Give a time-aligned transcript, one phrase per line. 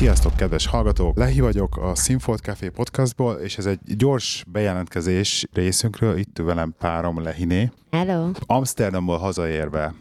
[0.00, 1.16] Sziasztok, kedves hallgatók!
[1.16, 6.18] Lehi vagyok a Sinfold Café podcastból, és ez egy gyors bejelentkezés részünkről.
[6.18, 7.70] Itt velem párom Lehiné.
[7.90, 8.30] Hello!
[8.46, 9.94] Amsterdamból hazaérve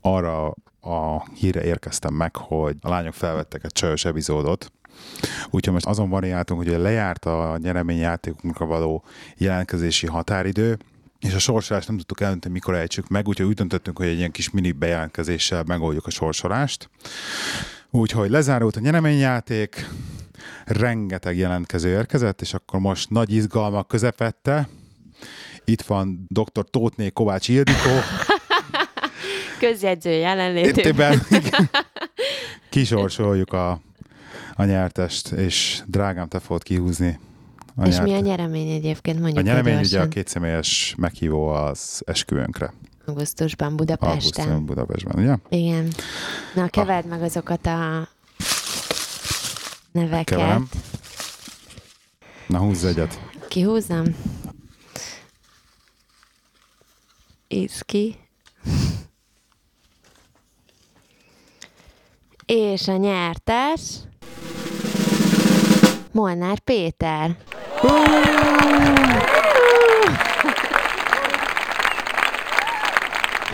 [0.00, 4.72] arra a híre érkeztem meg, hogy a lányok felvettek egy csajos epizódot,
[5.50, 9.04] Úgyhogy most azon variáltunk, hogy lejárt a nyereményjátékunkra való
[9.36, 10.78] jelentkezési határidő,
[11.20, 14.30] és a sorsolást nem tudtuk eldönteni, mikor ejtsük meg, úgyhogy úgy döntöttünk, hogy egy ilyen
[14.30, 16.90] kis mini bejelentkezéssel megoldjuk a sorsolást.
[17.90, 19.88] Úgyhogy lezárult a nyereményjáték,
[20.64, 24.68] rengeteg jelentkező érkezett, és akkor most nagy izgalmak közepette.
[25.64, 26.70] Itt van dr.
[26.70, 27.90] Tótné Kovács Ildikó.
[29.60, 31.22] Közjegyző jelenlétében.
[32.70, 33.80] Kisorsoljuk a,
[34.54, 37.18] a nyertest, és drágám, te fogod kihúzni
[37.76, 38.06] a És nyert.
[38.06, 39.20] mi a nyeremény egyébként?
[39.20, 42.72] Mondjuk a nyeremény ugye a kétszemélyes meghívó az esküvőnkre.
[43.06, 44.14] Augusztusban Budapesten.
[44.18, 45.58] Augusztusban Budapestben, ugye?
[45.58, 45.92] Igen.
[46.54, 47.10] Na, keverd ah.
[47.10, 48.08] meg azokat a
[49.92, 50.24] neveket.
[50.24, 50.68] Keverem.
[52.46, 53.20] Na, húzz egyet.
[53.48, 54.04] Kihúzzam?
[57.48, 58.16] Íz ki.
[62.46, 63.80] És a nyertes
[66.16, 67.36] Molnár Péter.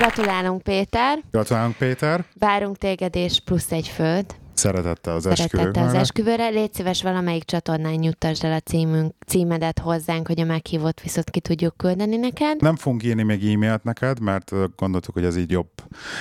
[0.02, 1.18] Gratulálunk, Péter!
[1.30, 2.24] Gratulálunk, Péter!
[2.38, 4.26] Várunk téged és plusz egy föld.
[4.54, 6.48] Szeretette az Szeretette az esküvőre.
[6.48, 11.40] Légy szíves, valamelyik csatornán nyugtasd el a címünk, címedet hozzánk, hogy a meghívott viszont ki
[11.40, 12.60] tudjuk küldeni neked.
[12.60, 15.68] Nem fogunk írni még e-mailt neked, mert gondoltuk, hogy ez így jobb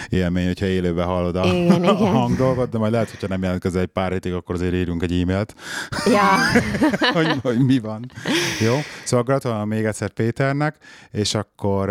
[0.10, 2.12] élmény, hogyha élőben hallod a, igen, a igen.
[2.12, 5.56] hangdolgot, de majd lehet, hogyha nem jelentkezel egy pár hétig, akkor azért írjunk egy e-mailt,
[6.06, 6.28] ja.
[7.14, 8.06] hogy, hogy, mi van.
[8.60, 8.76] Jó?
[9.04, 10.76] Szóval gratulálom még egyszer Péternek,
[11.12, 11.90] és akkor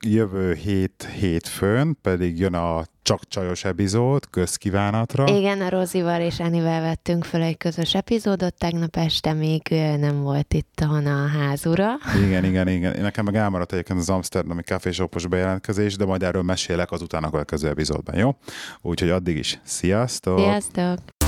[0.00, 5.26] jövő hét hétfőn pedig jön a csak csajos epizód, közkívánatra.
[5.28, 9.62] Igen, a Rozival és Enivel vettünk fel egy közös epizódot, tegnap este még
[9.98, 11.94] nem volt itt a házura.
[12.24, 13.00] Igen, igen, igen.
[13.00, 17.68] Nekem meg elmaradt egyébként az Amsterdami kávésopos bejelentkezés, de majd erről mesélek azután a következő
[17.68, 18.36] epizódban, jó?
[18.80, 20.38] Úgyhogy addig is sziasztok!
[20.38, 21.21] Sziasztok!